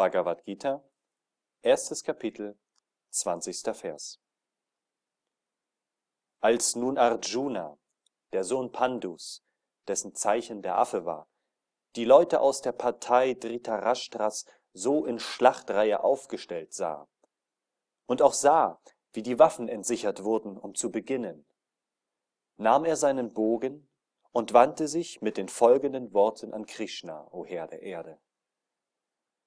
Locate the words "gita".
0.46-0.82